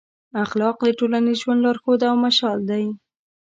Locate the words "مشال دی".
2.25-2.85